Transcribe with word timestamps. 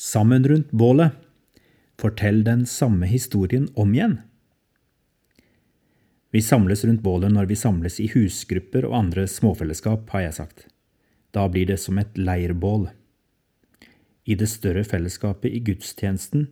sammen 0.00 0.48
rundt 0.48 0.70
bålet. 0.70 1.12
Fortell 1.98 2.44
den 2.44 2.66
samme 2.66 3.06
historien 3.06 3.68
om 3.74 3.94
igjen. 3.94 4.20
Vi 6.30 6.40
samles 6.42 6.84
rundt 6.84 7.02
bålet 7.02 7.32
når 7.34 7.50
vi 7.50 7.58
samles 7.58 7.98
i 8.00 8.06
husgrupper 8.14 8.86
og 8.88 8.96
andre 8.96 9.26
småfellesskap, 9.28 10.08
har 10.14 10.24
jeg 10.24 10.36
sagt. 10.38 10.64
Da 11.36 11.44
blir 11.52 11.68
det 11.68 11.76
som 11.82 12.00
et 12.00 12.16
leirbål. 12.16 12.88
I 14.24 14.38
det 14.40 14.48
større 14.48 14.86
fellesskapet 14.88 15.52
i 15.52 15.60
gudstjenesten 15.68 16.48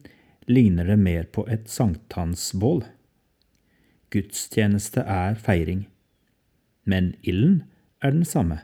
ligner 0.50 0.92
det 0.92 0.98
mer 1.00 1.24
på 1.32 1.46
et 1.48 1.70
sankthansbål. 1.72 2.84
Gudstjeneste 4.12 5.04
er 5.08 5.40
feiring, 5.40 5.86
men 6.84 7.14
ilden 7.22 7.62
er 8.04 8.12
den 8.12 8.28
samme. 8.28 8.60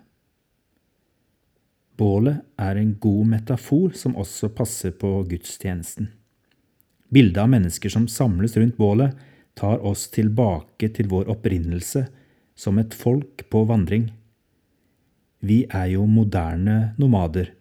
Bålet 1.96 2.42
er 2.58 2.76
en 2.76 2.96
god 2.98 3.26
metafor 3.36 3.94
som 3.94 4.16
også 4.18 4.50
passer 4.56 4.94
på 4.98 5.10
gudstjenesten. 5.30 6.08
Bildet 7.08 7.42
av 7.42 7.50
mennesker 7.52 7.92
som 7.92 8.08
samles 8.10 8.56
rundt 8.56 8.76
bålet, 8.76 9.14
tar 9.54 9.78
oss 9.86 10.08
tilbake 10.10 10.88
til 10.96 11.06
vår 11.12 11.28
opprinnelse 11.30 12.08
som 12.58 12.78
et 12.82 12.94
folk 12.94 13.44
på 13.50 13.62
vandring. 13.68 14.08
Vi 15.38 15.62
er 15.70 15.92
jo 15.92 16.08
moderne 16.10 16.96
nomader, 16.98 17.52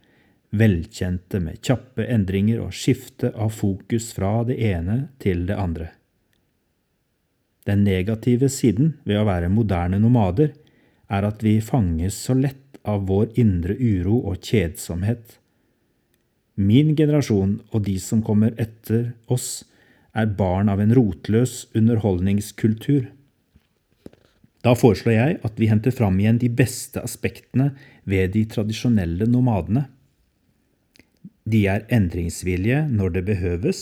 velkjente 0.53 1.39
med 1.41 1.61
kjappe 1.65 2.05
endringer 2.09 2.61
og 2.61 2.73
skifte 2.77 3.29
av 3.37 3.53
fokus 3.53 4.11
fra 4.17 4.39
det 4.47 4.57
ene 4.61 4.97
til 5.21 5.45
det 5.49 5.57
andre. 5.57 5.91
Den 7.65 7.85
negative 7.85 8.49
siden 8.49 8.95
ved 9.05 9.21
å 9.21 9.27
være 9.27 9.53
moderne 9.53 10.01
nomader 10.01 10.53
er 11.13 11.29
at 11.29 11.45
vi 11.45 11.59
fanges 11.61 12.17
så 12.25 12.35
lett 12.37 12.62
av 12.83 13.07
vår 13.07 13.31
indre 13.39 13.75
uro 13.79 14.19
og 14.29 14.43
kjedsomhet. 14.43 15.37
Min 16.59 16.93
generasjon 16.95 17.57
og 17.71 17.85
de 17.87 17.95
som 18.01 18.21
kommer 18.25 18.53
etter 18.61 19.13
oss, 19.31 19.63
er 20.13 20.29
barn 20.37 20.69
av 20.69 20.77
en 20.83 20.93
rotløs 20.93 21.63
underholdningskultur. 21.73 23.07
Da 24.63 24.75
foreslår 24.77 25.15
jeg 25.15 25.39
at 25.47 25.57
vi 25.57 25.71
henter 25.71 25.95
fram 25.95 26.19
igjen 26.21 26.37
de 26.39 26.51
beste 26.53 27.01
aspektene 27.01 27.71
ved 28.05 28.35
de 28.35 28.43
tradisjonelle 28.51 29.25
nomadene. 29.25 29.87
De 31.49 31.65
er 31.67 31.87
endringsvillige 31.91 32.85
når 32.93 33.17
det 33.17 33.25
behøves. 33.31 33.81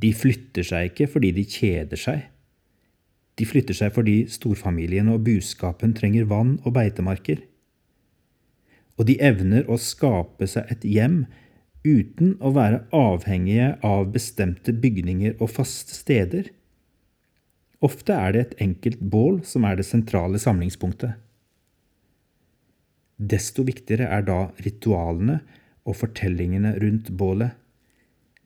De 0.00 0.10
flytter 0.16 0.66
seg 0.66 0.90
ikke 0.90 1.08
fordi 1.14 1.30
de 1.38 1.46
kjeder 1.46 2.02
seg. 2.02 2.26
De 3.38 3.46
flytter 3.48 3.78
seg 3.78 3.94
fordi 3.94 4.24
storfamilien 4.28 5.08
og 5.14 5.22
buskapen 5.24 5.94
trenger 5.96 6.26
vann 6.28 6.58
og 6.66 6.74
beitemarker 6.76 7.46
og 9.00 9.06
de 9.08 9.16
evner 9.24 9.64
å 9.64 9.78
skape 9.80 10.44
seg 10.50 10.68
et 10.68 10.84
hjem 10.84 11.22
uten 11.86 12.34
å 12.44 12.50
være 12.52 12.82
avhengige 12.92 13.72
av 13.86 14.10
bestemte 14.12 14.74
bygninger 14.76 15.38
og 15.40 15.54
faste 15.54 15.96
steder. 15.96 16.50
Ofte 17.80 18.12
er 18.12 18.34
det 18.34 18.42
et 18.42 18.58
enkelt 18.66 19.00
bål 19.00 19.40
som 19.48 19.64
er 19.64 19.80
det 19.80 19.86
sentrale 19.88 20.40
samlingspunktet. 20.42 21.16
Desto 23.16 23.64
viktigere 23.64 24.10
er 24.12 24.26
da 24.28 24.40
ritualene 24.60 25.38
og 25.88 25.96
fortellingene 26.02 26.74
rundt 26.84 27.08
bålet. 27.16 27.56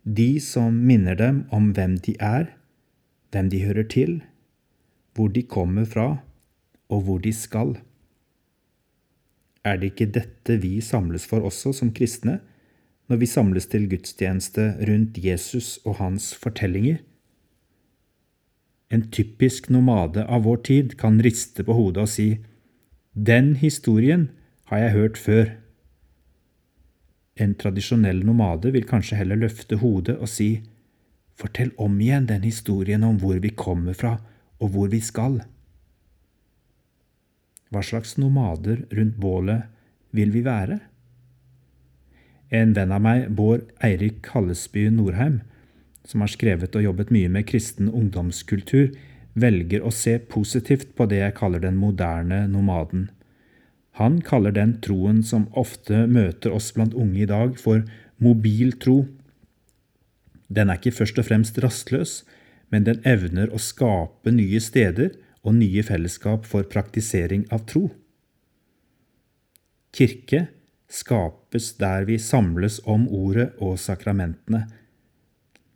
De 0.07 0.39
som 0.39 0.77
minner 0.87 1.19
dem 1.19 1.43
om 1.55 1.73
hvem 1.75 1.99
de 2.07 2.15
er, 2.23 2.53
hvem 3.35 3.51
de 3.51 3.65
hører 3.65 3.91
til, 3.91 4.21
hvor 5.19 5.35
de 5.35 5.43
kommer 5.43 5.87
fra, 5.89 6.09
og 6.95 7.07
hvor 7.09 7.19
de 7.23 7.35
skal. 7.35 7.75
Er 9.65 9.79
det 9.81 9.95
ikke 9.95 10.13
dette 10.13 10.59
vi 10.61 10.77
samles 10.85 11.25
for 11.29 11.45
også 11.45 11.73
som 11.73 11.93
kristne, 11.97 12.41
når 13.09 13.21
vi 13.21 13.29
samles 13.29 13.67
til 13.73 13.89
gudstjeneste 13.89 14.75
rundt 14.89 15.19
Jesus 15.21 15.79
og 15.85 15.99
hans 16.03 16.33
fortellinger? 16.37 17.01
En 18.93 19.07
typisk 19.11 19.71
nomade 19.73 20.27
av 20.29 20.45
vår 20.45 20.61
tid 20.69 20.97
kan 21.01 21.17
riste 21.25 21.65
på 21.65 21.75
hodet 21.77 22.05
og 22.05 22.11
si 22.13 22.29
Den 23.15 23.55
historien 23.57 24.29
har 24.71 24.85
jeg 24.85 24.93
hørt 24.93 25.19
før. 25.19 25.51
En 27.41 27.55
tradisjonell 27.55 28.23
nomade 28.27 28.71
vil 28.75 28.87
kanskje 28.87 29.19
heller 29.19 29.41
løfte 29.41 29.81
hodet 29.81 30.19
og 30.19 30.31
si 30.31 30.63
Fortell 31.35 31.73
om 31.83 31.97
igjen 31.99 32.29
den 32.29 32.45
historien 32.47 33.03
om 33.03 33.17
hvor 33.19 33.41
vi 33.43 33.51
kommer 33.51 33.97
fra 33.99 34.13
og 34.63 34.71
hvor 34.71 34.91
vi 34.93 35.01
skal. 35.03 35.41
Hva 37.73 37.83
slags 37.83 38.17
nomader 38.21 38.85
rundt 38.91 39.17
bålet 39.21 39.71
vil 40.15 40.35
vi 40.35 40.45
være? 40.47 40.81
En 42.55 42.75
venn 42.77 42.93
av 42.95 43.03
meg, 43.03 43.31
Bård 43.35 43.65
Eirik 43.83 44.29
Hallesby 44.35 44.87
Norheim, 44.93 45.41
som 46.05 46.23
har 46.23 46.31
skrevet 46.31 46.77
og 46.77 46.85
jobbet 46.85 47.11
mye 47.15 47.31
med 47.33 47.49
kristen 47.49 47.89
ungdomskultur, 47.89 48.93
velger 49.35 49.83
å 49.83 49.91
se 49.91 50.19
positivt 50.31 50.93
på 50.95 51.09
det 51.11 51.23
jeg 51.23 51.37
kaller 51.41 51.65
den 51.65 51.81
moderne 51.81 52.45
nomaden. 52.51 53.09
Han 53.99 54.21
kaller 54.27 54.55
den 54.55 54.77
troen 54.83 55.23
som 55.27 55.49
ofte 55.59 56.05
møter 56.11 56.55
oss 56.55 56.71
blant 56.75 56.95
unge 56.95 57.25
i 57.25 57.31
dag, 57.31 57.59
for 57.59 57.83
mobil 58.23 58.75
tro. 58.79 59.05
Den 60.51 60.71
er 60.71 60.79
ikke 60.79 60.95
først 60.95 61.19
og 61.19 61.29
fremst 61.31 61.59
rastløs, 61.63 62.23
men 62.71 62.87
den 62.87 63.03
evner 63.07 63.51
å 63.55 63.61
skape 63.63 64.35
nye 64.35 64.61
steder 64.63 65.15
og 65.45 65.57
nye 65.59 65.85
fellesskap 65.85 66.49
for 66.49 66.67
praktisering 66.71 67.45
av 67.53 67.67
tro. 67.69 67.89
Kirke 69.95 70.47
skapes 70.91 71.75
der 71.79 72.07
vi 72.09 72.19
samles 72.19 72.81
om 72.91 73.07
ordet 73.09 73.53
og 73.63 73.77
sakramentene. 73.81 74.65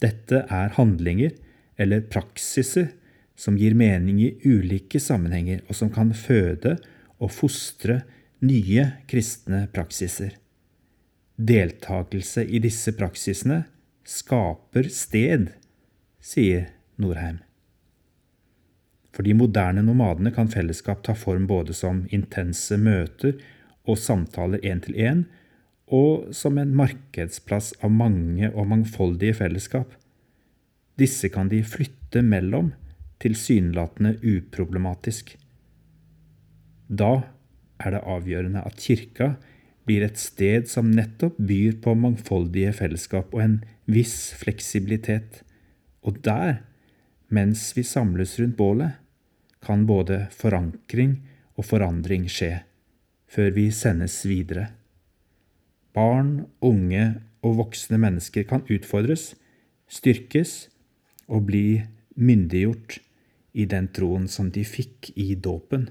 Dette 0.02 0.44
er 0.48 0.74
handlinger 0.78 1.34
eller 1.78 2.06
praksiser 2.10 2.92
som 3.38 3.58
gir 3.58 3.76
mening 3.78 4.18
i 4.22 4.32
ulike 4.42 4.98
sammenhenger, 5.00 5.62
og 5.70 5.76
som 5.78 5.90
kan 5.94 6.10
føde 6.14 6.74
og 7.22 7.30
fostre 7.30 8.00
nye 8.42 8.84
kristne 9.10 9.66
praksiser. 9.74 10.34
Deltakelse 11.38 12.42
i 12.42 12.58
disse 12.62 12.94
praksisene 12.98 13.62
skaper 14.08 14.90
sted, 14.90 15.52
sier 16.18 16.72
Norheim. 16.98 17.38
For 19.18 19.26
de 19.26 19.32
moderne 19.34 19.82
nomadene 19.82 20.30
kan 20.30 20.46
fellesskap 20.46 21.00
ta 21.02 21.10
form 21.18 21.48
både 21.50 21.74
som 21.74 22.04
intense 22.14 22.76
møter 22.78 23.32
og 23.82 23.96
samtaler 23.98 24.62
én 24.62 24.78
til 24.84 24.94
én, 24.94 25.24
og 25.90 26.28
som 26.30 26.54
en 26.60 26.70
markedsplass 26.78 27.72
av 27.82 27.90
mange 27.90 28.46
og 28.52 28.68
mangfoldige 28.70 29.40
fellesskap. 29.40 29.96
Disse 31.02 31.32
kan 31.34 31.50
de 31.50 31.64
flytte 31.66 32.22
mellom, 32.22 32.68
tilsynelatende 33.18 34.20
uproblematisk. 34.22 35.34
Da 36.86 37.10
er 37.82 37.96
det 37.96 38.04
avgjørende 38.14 38.62
at 38.70 38.78
kirka 38.78 39.32
blir 39.82 40.06
et 40.06 40.22
sted 40.22 40.70
som 40.70 40.94
nettopp 40.94 41.42
byr 41.42 41.80
på 41.82 41.96
mangfoldige 41.98 42.70
fellesskap 42.84 43.34
og 43.34 43.42
en 43.42 43.58
viss 43.90 44.30
fleksibilitet. 44.38 45.42
Og 46.06 46.22
der, 46.22 46.60
mens 47.34 47.72
vi 47.74 47.82
samles 47.82 48.38
rundt 48.38 48.54
bålet, 48.62 48.94
kan 49.64 49.86
både 49.86 50.26
forankring 50.34 51.18
og 51.58 51.66
forandring 51.66 52.28
skje, 52.30 52.62
før 53.28 53.50
vi 53.56 53.68
sendes 53.74 54.20
videre. 54.28 54.68
Barn, 55.96 56.46
unge 56.62 57.18
og 57.42 57.58
voksne 57.62 57.98
mennesker 58.00 58.46
kan 58.48 58.64
utfordres, 58.70 59.32
styrkes 59.88 60.68
og 61.26 61.48
bli 61.48 61.82
myndiggjort 62.18 62.98
i 63.58 63.66
den 63.68 63.88
troen 63.94 64.28
som 64.30 64.52
de 64.54 64.64
fikk 64.66 65.10
i 65.16 65.32
dåpen. 65.34 65.88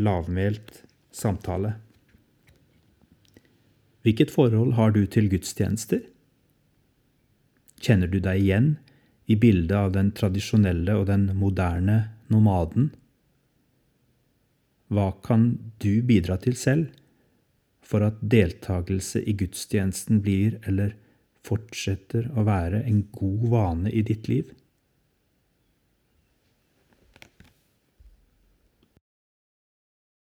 Lavmælt 0.00 0.82
samtale. 1.14 1.76
Hvilket 4.02 4.32
forhold 4.34 4.74
har 4.76 4.90
du 4.92 5.04
til 5.06 5.30
gudstjenester? 5.32 6.02
Kjenner 7.80 8.10
du 8.10 8.18
deg 8.18 8.42
igjen 8.42 8.74
i 9.26 9.36
bildet 9.40 9.76
av 9.76 9.92
den 9.94 10.10
tradisjonelle 10.16 10.96
og 10.98 11.06
den 11.08 11.30
moderne 11.38 11.98
nomaden? 12.32 12.90
Hva 14.92 15.10
kan 15.24 15.48
du 15.82 16.02
bidra 16.06 16.36
til 16.42 16.56
selv 16.58 16.92
for 17.84 18.04
at 18.06 18.20
deltakelse 18.20 19.22
i 19.24 19.34
gudstjenesten 19.36 20.20
blir 20.24 20.58
eller 20.68 20.94
fortsetter 21.44 22.30
å 22.32 22.44
være 22.46 22.84
en 22.88 23.02
god 23.12 23.48
vane 23.52 23.92
i 23.92 24.04
ditt 24.06 24.28
liv? 24.30 24.52